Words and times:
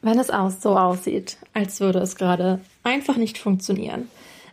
Wenn 0.00 0.18
es 0.18 0.30
aus 0.30 0.62
so 0.62 0.76
aussieht, 0.76 1.38
als 1.54 1.80
würde 1.80 1.98
es 1.98 2.16
gerade 2.16 2.60
einfach 2.84 3.16
nicht 3.16 3.38
funktionieren, 3.38 4.08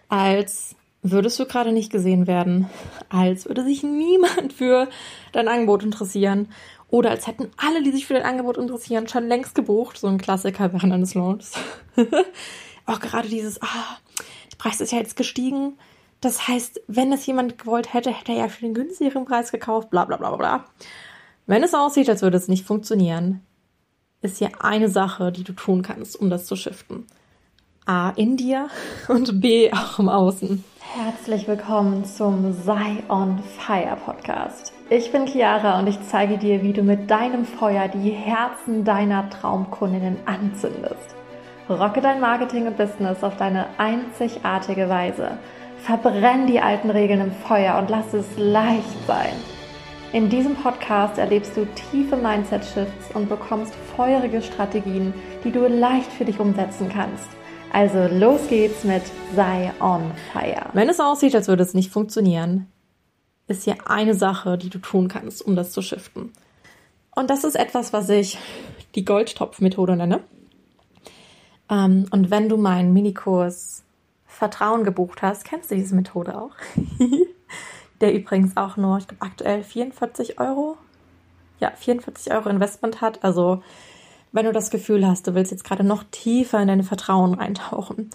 als 0.09 0.75
würdest 1.03 1.39
du 1.39 1.45
gerade 1.45 1.71
nicht 1.71 1.91
gesehen 1.91 2.25
werden, 2.25 2.67
als 3.09 3.45
würde 3.45 3.63
sich 3.63 3.83
niemand 3.83 4.53
für 4.53 4.89
dein 5.33 5.47
Angebot 5.47 5.83
interessieren 5.83 6.49
oder 6.89 7.11
als 7.11 7.27
hätten 7.27 7.51
alle, 7.57 7.83
die 7.83 7.91
sich 7.91 8.07
für 8.07 8.15
dein 8.15 8.23
Angebot 8.23 8.57
interessieren, 8.57 9.07
schon 9.07 9.27
längst 9.27 9.53
gebucht, 9.53 9.97
so 9.97 10.07
ein 10.07 10.17
Klassiker 10.17 10.73
während 10.73 10.93
eines 10.93 11.13
Launches. 11.13 11.53
Auch 12.87 12.99
gerade 12.99 13.27
dieses, 13.27 13.61
ah, 13.61 13.97
der 14.51 14.57
Preis 14.57 14.81
ist 14.81 14.91
ja 14.91 14.99
jetzt 14.99 15.15
gestiegen. 15.15 15.73
Das 16.21 16.47
heißt, 16.47 16.81
wenn 16.87 17.11
es 17.13 17.25
jemand 17.25 17.59
gewollt 17.59 17.93
hätte, 17.93 18.11
hätte 18.11 18.31
er 18.31 18.39
ja 18.39 18.47
für 18.47 18.61
den 18.61 18.73
günstigeren 18.73 19.25
Preis 19.25 19.51
gekauft, 19.51 19.89
bla 19.89 20.05
bla 20.05 20.17
bla 20.17 20.35
bla. 20.35 20.65
Wenn 21.45 21.63
es 21.63 21.75
aussieht, 21.75 22.09
als 22.09 22.23
würde 22.23 22.37
es 22.37 22.47
nicht 22.47 22.65
funktionieren, 22.65 23.41
ist 24.21 24.37
hier 24.37 24.49
eine 24.59 24.89
Sache, 24.89 25.31
die 25.31 25.43
du 25.43 25.53
tun 25.53 25.81
kannst, 25.81 26.19
um 26.19 26.29
das 26.29 26.45
zu 26.45 26.55
shiften. 26.55 27.05
A 27.85 28.09
in 28.11 28.35
dir 28.37 28.67
und 29.07 29.41
B 29.41 29.71
auch 29.71 29.99
im 29.99 30.09
Außen. 30.09 30.63
Herzlich 30.79 31.47
willkommen 31.47 32.05
zum 32.05 32.53
Sei 32.53 33.03
on 33.09 33.39
Fire 33.59 33.97
Podcast. 34.03 34.73
Ich 34.89 35.11
bin 35.11 35.27
Chiara 35.27 35.79
und 35.79 35.87
ich 35.87 35.99
zeige 36.09 36.37
dir, 36.37 36.63
wie 36.63 36.73
du 36.73 36.81
mit 36.81 37.11
deinem 37.11 37.45
Feuer 37.45 37.87
die 37.87 38.11
Herzen 38.11 38.85
deiner 38.85 39.29
Traumkundinnen 39.29 40.17
anzündest. 40.25 41.15
Rocke 41.69 42.01
dein 42.01 42.19
Marketing 42.21 42.67
und 42.67 42.77
Business 42.77 43.23
auf 43.23 43.37
deine 43.37 43.65
einzigartige 43.77 44.87
Weise. 44.89 45.37
Verbrenn 45.79 46.47
die 46.47 46.61
alten 46.61 46.89
Regeln 46.89 47.21
im 47.21 47.31
Feuer 47.31 47.77
und 47.77 47.89
lass 47.89 48.13
es 48.13 48.25
leicht 48.37 49.05
sein. 49.07 49.33
In 50.13 50.29
diesem 50.29 50.55
Podcast 50.55 51.17
erlebst 51.17 51.57
du 51.57 51.65
tiefe 51.91 52.15
Mindset-Shifts 52.15 53.13
und 53.13 53.27
bekommst 53.27 53.73
feurige 53.95 54.41
Strategien, 54.41 55.13
die 55.43 55.51
du 55.51 55.67
leicht 55.67 56.11
für 56.11 56.23
dich 56.23 56.39
umsetzen 56.39 56.89
kannst. 56.89 57.27
Also 57.73 58.07
los 58.07 58.47
geht's 58.47 58.85
mit 58.85 59.03
Sei 59.35 59.73
on 59.81 60.11
Fire. 60.31 60.69
Wenn 60.73 60.87
es 60.87 61.01
aussieht, 61.01 61.35
als 61.35 61.49
würde 61.49 61.63
es 61.63 61.73
nicht 61.73 61.91
funktionieren, 61.91 62.67
ist 63.47 63.63
hier 63.65 63.75
eine 63.85 64.13
Sache, 64.13 64.57
die 64.57 64.69
du 64.69 64.79
tun 64.79 65.09
kannst, 65.09 65.45
um 65.45 65.55
das 65.55 65.71
zu 65.71 65.81
shiften. 65.81 66.31
Und 67.13 67.29
das 67.29 67.43
ist 67.43 67.55
etwas, 67.55 67.91
was 67.91 68.07
ich 68.09 68.37
die 68.95 69.03
Goldtopf-Methode 69.03 69.97
nenne. 69.97 70.21
Ähm, 71.69 72.05
und 72.11 72.31
wenn 72.31 72.47
du 72.47 72.57
meinen 72.57 72.93
Minikurs 72.93 73.83
Vertrauen 74.25 74.83
gebucht 74.83 75.21
hast, 75.21 75.45
kennst 75.45 75.71
du 75.71 75.75
diese 75.75 75.95
Methode 75.95 76.37
auch. 76.37 76.55
der 78.01 78.13
übrigens 78.13 78.57
auch 78.57 78.77
nur, 78.77 78.97
ich 78.97 79.07
glaube, 79.07 79.23
aktuell 79.23 79.63
44 79.63 80.39
Euro, 80.39 80.77
ja, 81.59 81.71
44 81.71 82.33
Euro 82.33 82.49
Investment 82.49 83.01
hat. 83.01 83.23
Also, 83.23 83.63
wenn 84.31 84.45
du 84.45 84.51
das 84.51 84.69
Gefühl 84.69 85.07
hast, 85.07 85.27
du 85.27 85.33
willst 85.33 85.51
jetzt 85.51 85.63
gerade 85.63 85.83
noch 85.83 86.03
tiefer 86.11 86.61
in 86.61 86.67
deine 86.67 86.83
Vertrauen 86.83 87.39
eintauchen, 87.39 88.09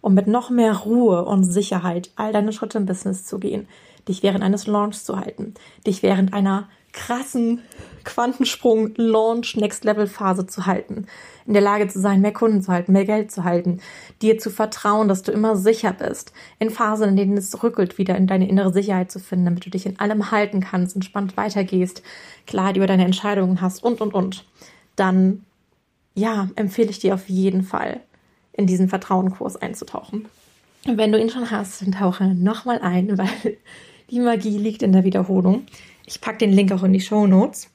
um 0.00 0.14
mit 0.14 0.26
noch 0.26 0.50
mehr 0.50 0.74
Ruhe 0.74 1.24
und 1.24 1.44
Sicherheit 1.44 2.10
all 2.16 2.32
deine 2.32 2.52
Schritte 2.52 2.78
im 2.78 2.86
Business 2.86 3.24
zu 3.24 3.38
gehen, 3.38 3.68
dich 4.08 4.22
während 4.22 4.42
eines 4.42 4.66
Launches 4.66 5.04
zu 5.04 5.18
halten, 5.18 5.54
dich 5.86 6.02
während 6.02 6.32
einer 6.32 6.68
krassen 6.96 7.60
Quantensprung 8.04 8.94
Launch 8.96 9.56
Next 9.56 9.84
Level 9.84 10.06
Phase 10.06 10.46
zu 10.46 10.66
halten, 10.66 11.06
in 11.46 11.52
der 11.52 11.62
Lage 11.62 11.86
zu 11.88 12.00
sein, 12.00 12.22
mehr 12.22 12.32
Kunden 12.32 12.62
zu 12.62 12.72
halten, 12.72 12.92
mehr 12.92 13.04
Geld 13.04 13.30
zu 13.30 13.44
halten, 13.44 13.80
dir 14.22 14.38
zu 14.38 14.50
vertrauen, 14.50 15.06
dass 15.06 15.22
du 15.22 15.30
immer 15.30 15.56
sicher 15.56 15.92
bist, 15.92 16.32
in 16.58 16.70
Phasen, 16.70 17.10
in 17.10 17.16
denen 17.16 17.36
es 17.36 17.62
rückelt, 17.62 17.98
wieder 17.98 18.16
in 18.16 18.26
deine 18.26 18.48
innere 18.48 18.72
Sicherheit 18.72 19.12
zu 19.12 19.20
finden, 19.20 19.44
damit 19.44 19.66
du 19.66 19.70
dich 19.70 19.86
in 19.86 20.00
allem 20.00 20.30
halten 20.30 20.60
kannst, 20.60 20.96
entspannt 20.96 21.36
weitergehst, 21.36 22.02
Klarheit 22.46 22.76
über 22.76 22.86
deine 22.86 23.04
Entscheidungen 23.04 23.60
hast 23.60 23.84
und 23.84 24.00
und 24.00 24.14
und, 24.14 24.44
dann 24.96 25.44
ja, 26.14 26.48
empfehle 26.56 26.88
ich 26.88 26.98
dir 26.98 27.14
auf 27.14 27.28
jeden 27.28 27.62
Fall, 27.62 28.00
in 28.54 28.66
diesen 28.66 28.88
Vertrauenkurs 28.88 29.56
einzutauchen. 29.56 30.26
wenn 30.86 31.12
du 31.12 31.20
ihn 31.20 31.28
schon 31.28 31.50
hast, 31.50 31.82
dann 31.82 31.92
tauche 31.92 32.24
nochmal 32.24 32.78
ein, 32.78 33.18
weil 33.18 33.58
die 34.10 34.20
Magie 34.20 34.58
liegt 34.58 34.82
in 34.82 34.92
der 34.92 35.04
Wiederholung. 35.04 35.66
Ich 36.06 36.20
packe 36.20 36.38
den 36.38 36.52
Link 36.52 36.72
auch 36.72 36.82
in 36.82 36.92
die 36.92 37.00
Show 37.00 37.26
Notes. 37.26 37.68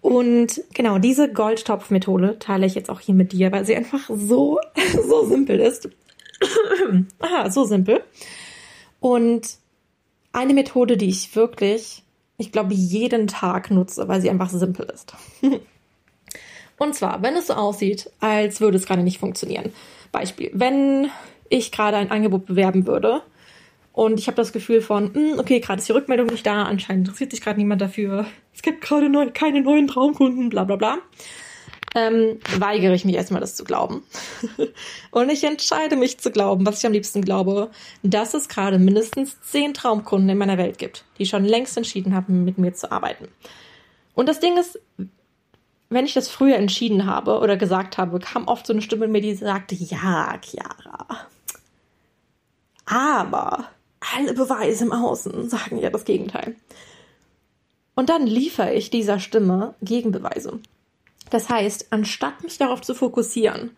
Und 0.00 0.62
genau, 0.74 0.98
diese 0.98 1.32
Goldtopf-Methode 1.32 2.38
teile 2.38 2.66
ich 2.66 2.74
jetzt 2.74 2.88
auch 2.88 3.00
hier 3.00 3.14
mit 3.14 3.32
dir, 3.32 3.52
weil 3.52 3.66
sie 3.66 3.76
einfach 3.76 4.08
so, 4.08 4.60
so 5.08 5.26
simpel 5.26 5.60
ist. 5.60 5.88
Aha, 7.18 7.50
so 7.50 7.64
simpel. 7.64 8.02
Und 9.00 9.56
eine 10.32 10.54
Methode, 10.54 10.96
die 10.96 11.08
ich 11.08 11.34
wirklich, 11.34 12.04
ich 12.36 12.52
glaube, 12.52 12.74
jeden 12.74 13.26
Tag 13.26 13.70
nutze, 13.70 14.08
weil 14.08 14.20
sie 14.20 14.30
einfach 14.30 14.50
simpel 14.50 14.88
ist. 14.92 15.14
Und 16.78 16.94
zwar, 16.94 17.22
wenn 17.22 17.34
es 17.34 17.48
so 17.48 17.54
aussieht, 17.54 18.10
als 18.20 18.60
würde 18.60 18.76
es 18.76 18.86
gerade 18.86 19.02
nicht 19.02 19.18
funktionieren. 19.18 19.72
Beispiel, 20.12 20.50
wenn 20.54 21.10
ich 21.48 21.72
gerade 21.72 21.96
ein 21.96 22.10
Angebot 22.10 22.46
bewerben 22.46 22.86
würde 22.86 23.22
und 23.98 24.20
ich 24.20 24.28
habe 24.28 24.36
das 24.36 24.52
Gefühl 24.52 24.80
von, 24.80 25.12
hm, 25.12 25.40
okay, 25.40 25.58
gerade 25.58 25.80
ist 25.80 25.88
die 25.88 25.92
Rückmeldung 25.92 26.28
nicht 26.28 26.46
da, 26.46 26.62
anscheinend 26.62 27.08
interessiert 27.08 27.32
sich 27.32 27.40
gerade 27.40 27.58
niemand 27.58 27.80
dafür. 27.80 28.26
Es 28.54 28.62
gibt 28.62 28.80
gerade 28.80 29.08
neu, 29.08 29.28
keine 29.34 29.60
neuen 29.60 29.88
Traumkunden, 29.88 30.50
bla 30.50 30.62
bla 30.62 30.76
bla. 30.76 30.98
Ähm, 31.96 32.38
weigere 32.60 32.94
ich 32.94 33.04
mich 33.04 33.16
erstmal, 33.16 33.40
das 33.40 33.56
zu 33.56 33.64
glauben. 33.64 34.04
und 35.10 35.30
ich 35.30 35.42
entscheide 35.42 35.96
mich 35.96 36.18
zu 36.18 36.30
glauben, 36.30 36.64
was 36.64 36.78
ich 36.78 36.86
am 36.86 36.92
liebsten 36.92 37.22
glaube, 37.22 37.72
dass 38.04 38.34
es 38.34 38.48
gerade 38.48 38.78
mindestens 38.78 39.40
zehn 39.40 39.74
Traumkunden 39.74 40.28
in 40.28 40.38
meiner 40.38 40.58
Welt 40.58 40.78
gibt, 40.78 41.04
die 41.18 41.26
schon 41.26 41.44
längst 41.44 41.76
entschieden 41.76 42.14
haben, 42.14 42.44
mit 42.44 42.56
mir 42.56 42.74
zu 42.74 42.92
arbeiten. 42.92 43.26
Und 44.14 44.28
das 44.28 44.38
Ding 44.38 44.56
ist, 44.58 44.78
wenn 45.88 46.06
ich 46.06 46.14
das 46.14 46.28
früher 46.28 46.54
entschieden 46.54 47.04
habe 47.04 47.40
oder 47.40 47.56
gesagt 47.56 47.98
habe, 47.98 48.20
kam 48.20 48.46
oft 48.46 48.64
so 48.64 48.72
eine 48.72 48.82
Stimme 48.82 49.06
in 49.06 49.10
mir, 49.10 49.22
die 49.22 49.34
sagte, 49.34 49.74
ja, 49.74 50.38
Chiara. 50.40 51.26
Aber 52.86 53.66
alle 54.14 54.34
Beweise 54.34 54.84
im 54.84 54.92
Außen 54.92 55.48
sagen 55.48 55.78
ja 55.78 55.90
das 55.90 56.04
Gegenteil. 56.04 56.56
Und 57.94 58.10
dann 58.10 58.26
liefere 58.26 58.74
ich 58.74 58.90
dieser 58.90 59.18
Stimme 59.18 59.74
Gegenbeweise. 59.82 60.60
Das 61.30 61.48
heißt, 61.48 61.88
anstatt 61.90 62.42
mich 62.42 62.58
darauf 62.58 62.80
zu 62.80 62.94
fokussieren, 62.94 63.76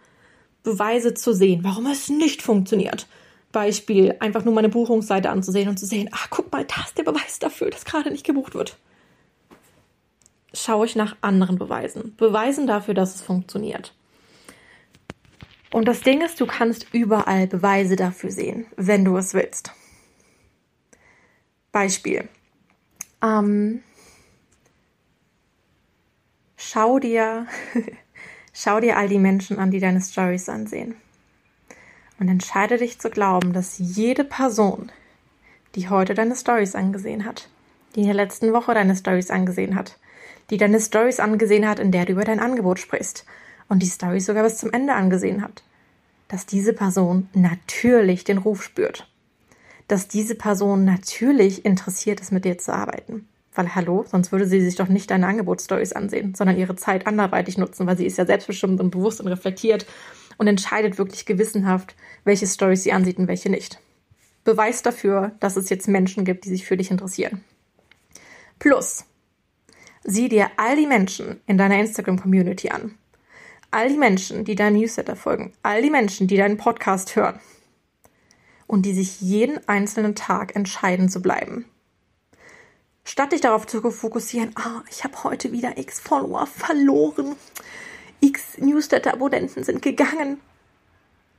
Beweise 0.62 1.14
zu 1.14 1.32
sehen, 1.32 1.64
warum 1.64 1.86
es 1.86 2.08
nicht 2.08 2.42
funktioniert, 2.42 3.06
Beispiel, 3.52 4.14
einfach 4.20 4.44
nur 4.44 4.54
meine 4.54 4.68
Buchungsseite 4.68 5.30
anzusehen 5.30 5.68
und 5.68 5.78
zu 5.78 5.86
sehen, 5.86 6.08
ach, 6.12 6.28
guck 6.30 6.52
mal, 6.52 6.64
da 6.64 6.82
ist 6.84 6.98
der 6.98 7.02
Beweis 7.02 7.38
dafür, 7.38 7.70
dass 7.70 7.84
gerade 7.84 8.10
nicht 8.10 8.26
gebucht 8.26 8.54
wird. 8.54 8.76
Schaue 10.52 10.86
ich 10.86 10.96
nach 10.96 11.16
anderen 11.20 11.58
Beweisen. 11.58 12.14
Beweisen 12.16 12.66
dafür, 12.66 12.94
dass 12.94 13.14
es 13.14 13.22
funktioniert. 13.22 13.94
Und 15.72 15.86
das 15.86 16.00
Ding 16.00 16.20
ist, 16.20 16.40
du 16.40 16.46
kannst 16.46 16.92
überall 16.92 17.46
Beweise 17.46 17.96
dafür 17.96 18.30
sehen, 18.30 18.66
wenn 18.76 19.04
du 19.04 19.16
es 19.16 19.34
willst. 19.34 19.72
Beispiel. 21.72 22.28
Ähm, 23.22 23.82
schau 26.56 26.98
dir, 26.98 27.46
schau 28.52 28.80
dir 28.80 28.96
all 28.96 29.08
die 29.08 29.18
Menschen 29.18 29.58
an, 29.58 29.70
die 29.70 29.80
deine 29.80 30.00
Stories 30.00 30.48
ansehen. 30.48 30.96
Und 32.18 32.28
entscheide 32.28 32.76
dich 32.76 32.98
zu 32.98 33.08
glauben, 33.08 33.52
dass 33.52 33.78
jede 33.78 34.24
Person, 34.24 34.92
die 35.74 35.88
heute 35.88 36.14
deine 36.14 36.36
Stories 36.36 36.74
angesehen 36.74 37.24
hat, 37.24 37.48
die 37.94 38.00
in 38.00 38.06
der 38.06 38.14
letzten 38.14 38.52
Woche 38.52 38.74
deine 38.74 38.96
Stories 38.96 39.30
angesehen 39.30 39.74
hat, 39.74 39.98
die 40.50 40.58
deine 40.58 40.80
Stories 40.80 41.20
angesehen 41.20 41.66
hat, 41.66 41.78
in 41.78 41.92
der 41.92 42.04
du 42.04 42.12
über 42.12 42.24
dein 42.24 42.40
Angebot 42.40 42.78
sprichst 42.78 43.24
und 43.68 43.82
die 43.82 43.88
Stories 43.88 44.26
sogar 44.26 44.42
bis 44.42 44.58
zum 44.58 44.72
Ende 44.72 44.94
angesehen 44.94 45.42
hat, 45.42 45.62
dass 46.28 46.44
diese 46.44 46.72
Person 46.72 47.28
natürlich 47.32 48.24
den 48.24 48.38
Ruf 48.38 48.62
spürt 48.62 49.10
dass 49.90 50.06
diese 50.06 50.36
Person 50.36 50.84
natürlich 50.84 51.64
interessiert 51.64 52.20
ist, 52.20 52.30
mit 52.30 52.44
dir 52.44 52.58
zu 52.58 52.72
arbeiten. 52.72 53.28
Weil, 53.54 53.74
hallo, 53.74 54.04
sonst 54.08 54.30
würde 54.30 54.46
sie 54.46 54.60
sich 54.60 54.76
doch 54.76 54.86
nicht 54.86 55.10
deine 55.10 55.26
Angebotsstories 55.26 55.92
ansehen, 55.92 56.36
sondern 56.36 56.56
ihre 56.56 56.76
Zeit 56.76 57.08
anderweitig 57.08 57.58
nutzen, 57.58 57.88
weil 57.88 57.96
sie 57.96 58.06
ist 58.06 58.16
ja 58.16 58.24
selbstbestimmt 58.24 58.80
und 58.80 58.90
bewusst 58.90 59.20
und 59.20 59.26
reflektiert 59.26 59.86
und 60.38 60.46
entscheidet 60.46 60.96
wirklich 60.98 61.26
gewissenhaft, 61.26 61.96
welche 62.22 62.46
Stories 62.46 62.84
sie 62.84 62.92
ansieht 62.92 63.18
und 63.18 63.26
welche 63.26 63.50
nicht. 63.50 63.80
Beweis 64.44 64.82
dafür, 64.82 65.32
dass 65.40 65.56
es 65.56 65.68
jetzt 65.70 65.88
Menschen 65.88 66.24
gibt, 66.24 66.44
die 66.44 66.50
sich 66.50 66.64
für 66.64 66.76
dich 66.76 66.92
interessieren. 66.92 67.42
Plus, 68.60 69.04
sieh 70.04 70.28
dir 70.28 70.52
all 70.56 70.76
die 70.76 70.86
Menschen 70.86 71.40
in 71.46 71.58
deiner 71.58 71.80
Instagram-Community 71.80 72.70
an. 72.70 72.94
All 73.72 73.88
die 73.88 73.98
Menschen, 73.98 74.44
die 74.44 74.54
deinen 74.54 74.78
Newsletter 74.78 75.16
folgen. 75.16 75.52
All 75.64 75.82
die 75.82 75.90
Menschen, 75.90 76.28
die 76.28 76.36
deinen 76.36 76.58
Podcast 76.58 77.16
hören 77.16 77.40
und 78.70 78.82
die 78.82 78.94
sich 78.94 79.20
jeden 79.20 79.66
einzelnen 79.68 80.14
Tag 80.14 80.54
entscheiden 80.54 81.08
zu 81.08 81.20
bleiben. 81.20 81.64
Statt 83.02 83.32
dich 83.32 83.40
darauf 83.40 83.66
zu 83.66 83.90
fokussieren, 83.90 84.52
ah, 84.54 84.82
ich 84.88 85.02
habe 85.02 85.24
heute 85.24 85.50
wieder 85.50 85.76
x 85.76 85.98
Follower 85.98 86.46
verloren, 86.46 87.34
x 88.20 88.58
Newsletter-Abonnenten 88.58 89.64
sind 89.64 89.82
gegangen. 89.82 90.38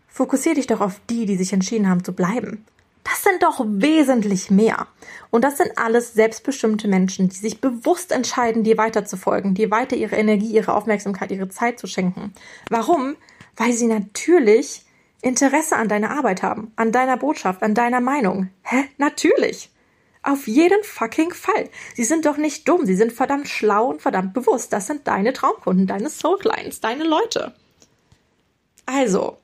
Fokussiere 0.09 0.55
dich 0.55 0.67
doch 0.67 0.81
auf 0.81 0.99
die, 1.09 1.25
die 1.25 1.37
sich 1.37 1.53
entschieden 1.53 1.87
haben 1.87 2.03
zu 2.03 2.13
bleiben. 2.13 2.65
Das 3.05 3.23
sind 3.23 3.41
doch 3.41 3.63
wesentlich 3.65 4.51
mehr. 4.51 4.87
Und 5.29 5.45
das 5.45 5.57
sind 5.57 5.77
alles 5.77 6.13
selbstbestimmte 6.13 6.89
Menschen, 6.89 7.29
die 7.29 7.37
sich 7.37 7.61
bewusst 7.61 8.11
entscheiden, 8.11 8.65
dir 8.65 8.77
weiterzufolgen, 8.77 9.53
dir 9.53 9.71
weiter 9.71 9.95
ihre 9.95 10.17
Energie, 10.17 10.51
ihre 10.51 10.73
Aufmerksamkeit, 10.73 11.31
ihre 11.31 11.47
Zeit 11.47 11.79
zu 11.79 11.87
schenken. 11.87 12.33
Warum? 12.69 13.15
Weil 13.55 13.71
sie 13.71 13.87
natürlich 13.87 14.83
Interesse 15.21 15.75
an 15.75 15.87
deiner 15.87 16.11
Arbeit 16.11 16.41
haben, 16.41 16.71
an 16.75 16.91
deiner 16.91 17.17
Botschaft, 17.17 17.61
an 17.61 17.75
deiner 17.75 18.01
Meinung. 18.01 18.49
Hä? 18.63 18.85
Natürlich. 18.97 19.69
Auf 20.23 20.47
jeden 20.47 20.83
fucking 20.83 21.33
Fall. 21.33 21.69
Sie 21.95 22.03
sind 22.03 22.25
doch 22.25 22.37
nicht 22.37 22.67
dumm, 22.67 22.85
sie 22.85 22.95
sind 22.95 23.11
verdammt 23.11 23.47
schlau 23.47 23.87
und 23.87 24.01
verdammt 24.01 24.33
bewusst. 24.33 24.71
Das 24.71 24.87
sind 24.87 25.07
deine 25.07 25.33
Traumkunden, 25.33 25.87
deine 25.87 26.09
Soul 26.09 26.37
Clients, 26.37 26.79
deine 26.79 27.03
Leute. 27.03 27.53
Also, 28.85 29.37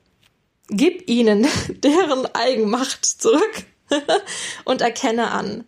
gib 0.69 1.09
ihnen 1.09 1.47
deren 1.83 2.27
Eigenmacht 2.35 3.05
zurück 3.05 3.65
und 4.65 4.81
erkenne 4.81 5.31
an, 5.31 5.65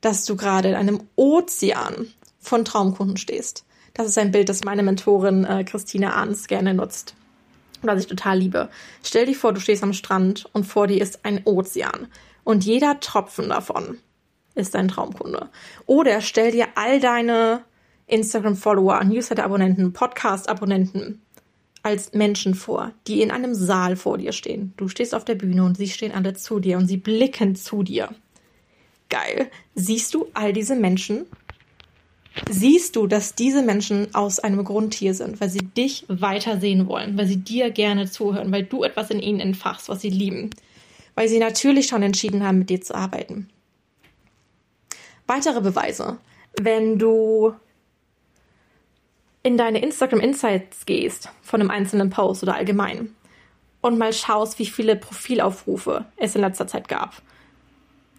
dass 0.00 0.24
du 0.24 0.36
gerade 0.36 0.68
in 0.68 0.74
einem 0.74 1.08
Ozean 1.16 2.12
von 2.40 2.64
Traumkunden 2.64 3.16
stehst. 3.16 3.64
Das 3.94 4.06
ist 4.06 4.18
ein 4.18 4.32
Bild, 4.32 4.48
das 4.48 4.64
meine 4.64 4.82
Mentorin 4.82 5.44
äh, 5.44 5.64
Christine 5.64 6.14
Ahns 6.14 6.46
gerne 6.46 6.74
nutzt. 6.74 7.14
Was 7.82 8.02
ich 8.02 8.08
total 8.08 8.38
liebe. 8.38 8.68
Stell 9.02 9.26
dir 9.26 9.34
vor, 9.34 9.52
du 9.52 9.60
stehst 9.60 9.82
am 9.82 9.92
Strand 9.92 10.46
und 10.52 10.64
vor 10.64 10.86
dir 10.86 11.00
ist 11.00 11.24
ein 11.24 11.42
Ozean. 11.44 12.08
Und 12.44 12.64
jeder 12.64 13.00
Tropfen 13.00 13.48
davon 13.48 13.98
ist 14.54 14.74
dein 14.74 14.88
Traumkunde. 14.88 15.48
Oder 15.86 16.20
stell 16.20 16.52
dir 16.52 16.68
all 16.74 17.00
deine 17.00 17.64
Instagram-Follower, 18.06 19.04
Newsletter-Abonnenten, 19.04 19.92
Podcast-Abonnenten 19.92 21.22
als 21.82 22.12
Menschen 22.12 22.54
vor, 22.54 22.92
die 23.06 23.22
in 23.22 23.30
einem 23.30 23.54
Saal 23.54 23.96
vor 23.96 24.18
dir 24.18 24.32
stehen. 24.32 24.74
Du 24.76 24.88
stehst 24.88 25.14
auf 25.14 25.24
der 25.24 25.34
Bühne 25.34 25.64
und 25.64 25.76
sie 25.76 25.88
stehen 25.88 26.12
alle 26.12 26.34
zu 26.34 26.60
dir 26.60 26.76
und 26.76 26.86
sie 26.86 26.98
blicken 26.98 27.56
zu 27.56 27.82
dir. 27.82 28.10
Geil. 29.08 29.50
Siehst 29.74 30.14
du 30.14 30.26
all 30.34 30.52
diese 30.52 30.76
Menschen? 30.76 31.26
Siehst 32.48 32.96
du, 32.96 33.06
dass 33.06 33.34
diese 33.34 33.62
Menschen 33.62 34.14
aus 34.14 34.38
einem 34.38 34.64
Grund 34.64 34.94
hier 34.94 35.14
sind, 35.14 35.40
weil 35.40 35.50
sie 35.50 35.58
dich 35.58 36.04
weiter 36.08 36.60
sehen 36.60 36.88
wollen, 36.88 37.16
weil 37.18 37.26
sie 37.26 37.36
dir 37.36 37.70
gerne 37.70 38.10
zuhören, 38.10 38.50
weil 38.52 38.64
du 38.64 38.82
etwas 38.82 39.10
in 39.10 39.20
ihnen 39.20 39.40
entfachst, 39.40 39.88
was 39.88 40.00
sie 40.00 40.10
lieben, 40.10 40.50
weil 41.14 41.28
sie 41.28 41.38
natürlich 41.38 41.86
schon 41.86 42.02
entschieden 42.02 42.44
haben, 42.44 42.58
mit 42.60 42.70
dir 42.70 42.80
zu 42.80 42.94
arbeiten. 42.94 43.48
Weitere 45.26 45.60
Beweise. 45.60 46.18
Wenn 46.60 46.98
du 46.98 47.54
in 49.42 49.56
deine 49.56 49.82
Instagram 49.82 50.20
Insights 50.20 50.86
gehst 50.86 51.28
von 51.42 51.60
einem 51.60 51.70
einzelnen 51.70 52.10
Post 52.10 52.42
oder 52.42 52.54
allgemein 52.54 53.14
und 53.80 53.98
mal 53.98 54.12
schaust, 54.12 54.58
wie 54.58 54.66
viele 54.66 54.96
Profilaufrufe 54.96 56.04
es 56.16 56.34
in 56.34 56.42
letzter 56.42 56.66
Zeit 56.66 56.88
gab, 56.88 57.22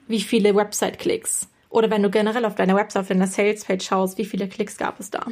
wie 0.08 0.22
viele 0.22 0.56
Website-Klicks 0.56 1.48
oder 1.72 1.90
wenn 1.90 2.04
du 2.04 2.12
generell 2.12 2.46
auf 2.46 2.56
deiner 2.56 2.76
Website, 2.76 3.02
auf 3.02 3.08
deiner 3.08 3.28
Sales-Page 3.28 3.84
schaust, 3.84 4.18
wie 4.18 4.26
viele 4.26 4.48
Klicks 4.48 4.78
gab 4.78 5.00
es 5.00 5.10
da. 5.10 5.26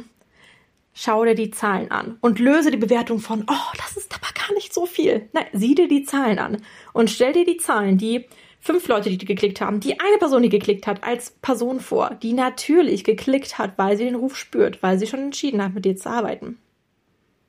Schau 0.92 1.24
dir 1.24 1.36
die 1.36 1.50
Zahlen 1.50 1.92
an 1.92 2.16
und 2.20 2.40
löse 2.40 2.70
die 2.70 2.76
Bewertung 2.76 3.20
von, 3.20 3.44
oh, 3.48 3.76
das 3.76 3.96
ist 3.96 4.12
aber 4.12 4.32
gar 4.34 4.52
nicht 4.54 4.74
so 4.74 4.86
viel. 4.86 5.28
Nein, 5.32 5.46
sieh 5.52 5.74
dir 5.76 5.86
die 5.86 6.02
Zahlen 6.02 6.38
an 6.38 6.62
und 6.92 7.10
stell 7.10 7.32
dir 7.32 7.44
die 7.44 7.58
Zahlen, 7.58 7.96
die 7.96 8.26
fünf 8.58 8.88
Leute, 8.88 9.10
die 9.10 9.24
geklickt 9.24 9.60
haben, 9.60 9.80
die 9.80 10.00
eine 10.00 10.18
Person, 10.18 10.42
die 10.42 10.48
geklickt 10.48 10.86
hat, 10.86 11.04
als 11.04 11.30
Person 11.42 11.78
vor, 11.78 12.18
die 12.22 12.32
natürlich 12.32 13.04
geklickt 13.04 13.58
hat, 13.58 13.78
weil 13.78 13.96
sie 13.96 14.04
den 14.04 14.16
Ruf 14.16 14.36
spürt, 14.36 14.82
weil 14.82 14.98
sie 14.98 15.06
schon 15.06 15.20
entschieden 15.20 15.62
hat, 15.62 15.74
mit 15.74 15.84
dir 15.84 15.96
zu 15.96 16.10
arbeiten. 16.10 16.58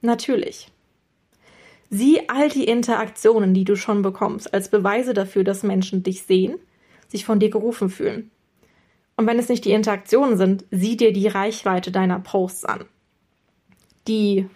Natürlich. 0.02 0.70
Sieh 1.90 2.30
all 2.30 2.50
die 2.50 2.66
Interaktionen, 2.66 3.54
die 3.54 3.66
du 3.66 3.76
schon 3.76 4.02
bekommst, 4.02 4.54
als 4.54 4.70
Beweise 4.70 5.14
dafür, 5.14 5.44
dass 5.44 5.64
Menschen 5.64 6.04
dich 6.04 6.24
sehen, 6.24 6.58
sich 7.10 7.26
von 7.26 7.40
dir 7.40 7.50
gerufen 7.50 7.90
fühlen. 7.90 8.32
Und 9.16 9.28
wenn 9.28 9.40
es 9.40 9.50
nicht 9.50 9.66
die 9.66 9.72
Interaktionen 9.72 10.38
sind, 10.38 10.66
sieh 10.72 10.98
dir 10.98 11.14
die 11.14 11.28
Reichweite 11.28 11.92
deiner 11.92 12.20
Posts 12.20 12.66
an. 12.66 12.86
Die 14.08 14.48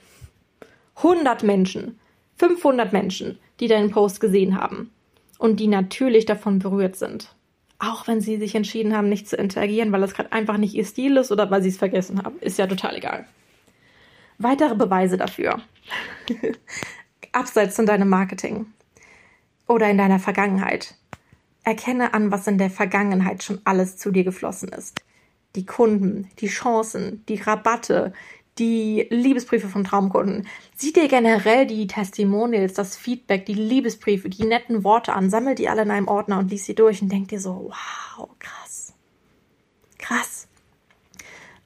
100 0.97 1.43
Menschen, 1.43 1.99
500 2.37 2.93
Menschen, 2.93 3.37
die 3.59 3.67
deinen 3.67 3.91
Post 3.91 4.19
gesehen 4.19 4.59
haben, 4.59 4.91
und 5.37 5.59
die 5.59 5.67
natürlich 5.67 6.25
davon 6.25 6.59
berührt 6.59 6.95
sind. 6.95 7.35
Auch 7.77 8.07
wenn 8.07 8.21
sie 8.21 8.37
sich 8.37 8.55
entschieden 8.55 8.95
haben, 8.95 9.09
nicht 9.09 9.27
zu 9.27 9.35
interagieren, 9.35 9.91
weil 9.91 10.01
das 10.01 10.13
gerade 10.13 10.31
einfach 10.31 10.57
nicht 10.57 10.73
ihr 10.73 10.85
Stil 10.85 11.17
ist 11.17 11.31
oder 11.31 11.51
weil 11.51 11.61
sie 11.61 11.69
es 11.69 11.77
vergessen 11.77 12.23
haben. 12.23 12.39
Ist 12.39 12.57
ja 12.57 12.67
total 12.67 12.95
egal. 12.95 13.25
Weitere 14.37 14.75
Beweise 14.75 15.17
dafür. 15.17 15.61
Abseits 17.31 17.75
von 17.75 17.85
deinem 17.85 18.09
Marketing 18.09 18.67
oder 19.67 19.89
in 19.89 19.97
deiner 19.97 20.19
Vergangenheit. 20.19 20.95
Erkenne 21.65 22.13
an, 22.13 22.31
was 22.31 22.47
in 22.47 22.57
der 22.57 22.69
Vergangenheit 22.69 23.43
schon 23.43 23.59
alles 23.65 23.97
zu 23.97 24.11
dir 24.11 24.23
geflossen 24.23 24.69
ist. 24.69 25.01
Die 25.55 25.65
Kunden, 25.65 26.29
die 26.39 26.47
Chancen, 26.47 27.25
die 27.27 27.41
Rabatte, 27.41 28.13
die 28.57 29.07
Liebesbriefe 29.09 29.67
von 29.67 29.83
Traumkunden. 29.83 30.47
Sieh 30.75 30.93
dir 30.93 31.07
generell 31.07 31.65
die 31.65 31.87
Testimonials, 31.87 32.73
das 32.73 32.95
Feedback, 32.95 33.45
die 33.45 33.53
Liebesbriefe, 33.53 34.29
die 34.29 34.45
netten 34.45 34.83
Worte 34.83 35.13
an, 35.13 35.29
sammel 35.29 35.55
die 35.55 35.67
alle 35.67 35.81
in 35.81 35.91
einem 35.91 36.07
Ordner 36.07 36.39
und 36.39 36.51
lies 36.51 36.65
sie 36.65 36.75
durch 36.75 37.01
und 37.01 37.11
denk 37.11 37.29
dir 37.29 37.39
so, 37.39 37.71
wow, 38.17 38.29
krass. 38.39 38.93
Krass. 39.97 40.47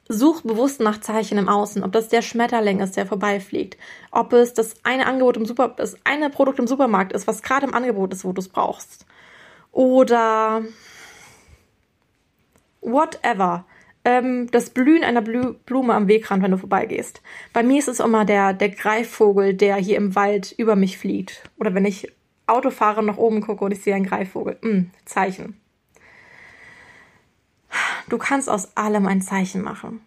Such 0.08 0.42
bewusst 0.42 0.80
nach 0.80 1.02
Zeichen 1.02 1.38
im 1.38 1.50
Außen, 1.50 1.84
ob 1.84 1.92
das 1.92 2.10
der 2.10 2.24
Schmetterling 2.24 2.80
ist, 2.80 2.98
der 2.98 3.06
vorbeifliegt, 3.06 3.78
ob 4.10 4.34
es 4.34 4.56
das 4.56 4.74
eine 4.84 5.06
Angebot 5.06 5.38
im 5.38 5.46
Super, 5.46 5.76
das 5.78 5.98
eine 6.04 6.32
Produkt 6.32 6.58
im 6.58 6.66
Supermarkt 6.66 7.14
ist, 7.14 7.28
was 7.28 7.44
gerade 7.44 7.68
im 7.68 7.76
Angebot 7.76 8.14
ist, 8.14 8.26
wo 8.26 8.32
du 8.32 8.42
es 8.42 8.50
brauchst. 8.50 9.06
Oder 9.72 10.64
whatever 12.82 13.66
ähm, 14.06 14.50
das 14.52 14.70
Blühen 14.70 15.04
einer 15.04 15.22
Blü 15.22 15.54
Blume 15.66 15.94
am 15.94 16.08
Wegrand, 16.08 16.42
wenn 16.44 16.52
du 16.52 16.58
vorbeigehst. 16.58 17.22
Bei 17.54 17.64
mir 17.64 17.80
ist 17.80 17.88
es 17.88 18.00
immer 18.00 18.26
der, 18.26 18.54
der 18.54 18.70
Greifvogel, 18.70 19.54
der 19.54 19.76
hier 19.76 19.98
im 19.98 20.16
Wald 20.16 20.54
über 20.58 20.76
mich 20.76 20.98
fliegt. 20.98 21.44
Oder 21.58 21.74
wenn 21.74 21.86
ich 21.86 22.12
Auto 22.48 22.72
fahre 22.72 23.02
und 23.02 23.06
nach 23.06 23.18
oben 23.18 23.42
gucke 23.42 23.64
und 23.64 23.72
ich 23.72 23.82
sehe 23.82 23.96
einen 23.96 24.06
Greifvogel. 24.06 24.58
Mm, 24.62 24.92
Zeichen. 25.06 25.60
Du 28.10 28.18
kannst 28.18 28.50
aus 28.50 28.76
allem 28.76 29.06
ein 29.06 29.22
Zeichen 29.22 29.62
machen. 29.62 30.02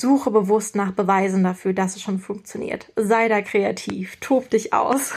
Suche 0.00 0.30
bewusst 0.30 0.76
nach 0.76 0.92
Beweisen 0.92 1.44
dafür, 1.44 1.72
dass 1.72 1.96
es 1.96 2.02
schon 2.02 2.18
funktioniert. 2.18 2.92
Sei 2.96 3.28
da 3.28 3.42
kreativ, 3.42 4.16
tob 4.16 4.50
dich 4.50 4.72
aus, 4.72 5.12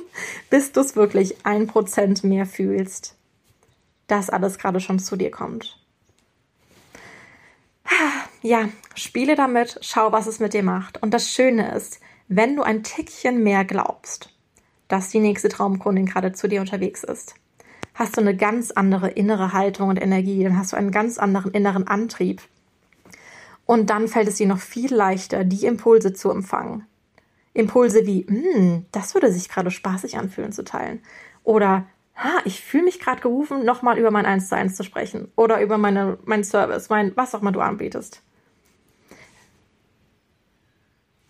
bis 0.50 0.72
du 0.72 0.80
es 0.80 0.96
wirklich 0.96 1.44
ein 1.44 1.66
Prozent 1.66 2.24
mehr 2.24 2.46
fühlst, 2.46 3.16
dass 4.06 4.30
alles 4.30 4.58
gerade 4.58 4.80
schon 4.80 4.98
zu 4.98 5.16
dir 5.16 5.30
kommt 5.30 5.80
ja, 8.42 8.68
spiele 8.94 9.34
damit, 9.34 9.78
schau, 9.82 10.12
was 10.12 10.26
es 10.26 10.40
mit 10.40 10.54
dir 10.54 10.62
macht. 10.62 11.02
Und 11.02 11.12
das 11.12 11.30
Schöne 11.30 11.74
ist, 11.74 12.00
wenn 12.28 12.56
du 12.56 12.62
ein 12.62 12.82
Tickchen 12.82 13.42
mehr 13.42 13.64
glaubst, 13.64 14.34
dass 14.88 15.10
die 15.10 15.20
nächste 15.20 15.48
Traumkundin 15.48 16.06
gerade 16.06 16.32
zu 16.32 16.48
dir 16.48 16.60
unterwegs 16.60 17.04
ist, 17.04 17.34
hast 17.94 18.16
du 18.16 18.20
eine 18.20 18.36
ganz 18.36 18.70
andere 18.70 19.10
innere 19.10 19.52
Haltung 19.52 19.88
und 19.88 20.00
Energie, 20.00 20.42
dann 20.42 20.56
hast 20.56 20.72
du 20.72 20.76
einen 20.76 20.90
ganz 20.90 21.18
anderen 21.18 21.52
inneren 21.52 21.86
Antrieb. 21.86 22.40
Und 23.70 23.88
dann 23.88 24.08
fällt 24.08 24.26
es 24.26 24.34
dir 24.34 24.48
noch 24.48 24.58
viel 24.58 24.92
leichter, 24.92 25.44
die 25.44 25.64
Impulse 25.64 26.12
zu 26.12 26.32
empfangen. 26.32 26.88
Impulse 27.54 28.04
wie, 28.04 28.26
hm, 28.26 28.84
das 28.90 29.14
würde 29.14 29.30
sich 29.30 29.48
gerade 29.48 29.70
spaßig 29.70 30.18
anfühlen 30.18 30.50
zu 30.50 30.64
teilen. 30.64 31.00
Oder 31.44 31.86
ha, 32.16 32.40
ich 32.44 32.62
fühle 32.62 32.82
mich 32.82 32.98
gerade 32.98 33.20
gerufen, 33.20 33.64
nochmal 33.64 33.96
über 33.96 34.10
mein 34.10 34.26
1 34.26 34.48
zu 34.48 34.56
1 34.56 34.74
zu 34.74 34.82
sprechen 34.82 35.30
oder 35.36 35.62
über 35.62 35.78
meine, 35.78 36.18
mein 36.24 36.42
Service, 36.42 36.88
mein, 36.88 37.16
was 37.16 37.32
auch 37.32 37.42
immer 37.42 37.52
du 37.52 37.60
anbietest. 37.60 38.22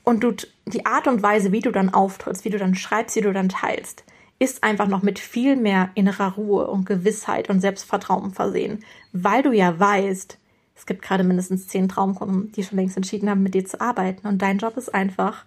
Und 0.03 0.25
du, 0.25 0.33
die 0.65 0.87
Art 0.87 1.09
und 1.09 1.23
Weise, 1.23 1.53
wie 1.53 1.61
du 1.61 1.71
dann 1.71 1.93
auftrittst, 1.93 2.47
wie 2.47 2.51
du 2.51 2.57
dann 2.57 2.75
schreibst, 2.75 3.17
wie 3.17 3.21
du 3.21 3.35
dann 3.35 3.51
teilst, 3.51 4.03
ist 4.39 4.65
einfach 4.65 4.89
noch 4.89 5.03
mit 5.03 5.19
viel 5.19 5.57
mehr 5.57 5.91
innerer 5.95 6.37
Ruhe 6.37 6.69
und 6.69 6.87
Gewissheit 6.87 7.51
und 7.51 7.61
Selbstvertrauen 7.61 8.33
versehen, 8.33 8.83
weil 9.13 9.43
du 9.43 9.53
ja 9.53 9.79
weißt, 9.79 10.40
es 10.81 10.87
gibt 10.87 11.03
gerade 11.03 11.25
mindestens 11.25 11.69
zehn 11.69 11.91
Traumkunden, 11.91 12.53
die 12.53 12.65
schon 12.65 12.79
längst 12.79 12.97
entschieden 12.97 13.29
haben, 13.29 13.43
mit 13.43 13.53
dir 13.53 13.67
zu 13.67 13.83
arbeiten. 13.83 14.27
Und 14.27 14.41
dein 14.41 14.57
Job 14.57 14.79
ist 14.79 14.95
einfach, 14.95 15.45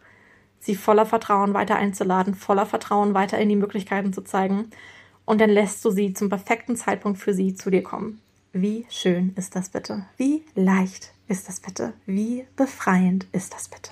sie 0.59 0.75
voller 0.75 1.07
Vertrauen 1.07 1.55
weiter 1.55 1.75
einzuladen, 1.75 2.35
voller 2.35 2.67
Vertrauen 2.67 3.15
weiter 3.15 3.39
in 3.39 3.49
die 3.49 3.55
Möglichkeiten 3.55 4.13
zu 4.13 4.21
zeigen 4.21 4.69
und 5.25 5.41
dann 5.41 5.49
lässt 5.49 5.83
du 5.83 5.89
sie 5.89 6.13
zum 6.13 6.29
perfekten 6.29 6.75
Zeitpunkt 6.75 7.17
für 7.17 7.33
sie 7.33 7.55
zu 7.55 7.71
dir 7.71 7.81
kommen. 7.81 8.21
Wie 8.51 8.85
schön 8.91 9.33
ist 9.35 9.55
das 9.55 9.69
bitte? 9.69 10.05
Wie 10.17 10.43
leicht 10.53 11.13
ist 11.27 11.47
das 11.47 11.59
bitte? 11.59 11.93
Wie 12.05 12.45
befreiend 12.55 13.25
ist 13.31 13.55
das 13.55 13.69
bitte? 13.69 13.89